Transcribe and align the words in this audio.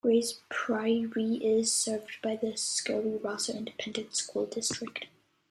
Grays 0.03 0.39
Prairie 0.49 1.35
is 1.43 1.71
served 1.71 2.19
by 2.23 2.35
the 2.35 2.57
Scurry-Rosser 2.57 3.53
Independent 3.55 4.15
School 4.15 4.47
District. 4.47 5.05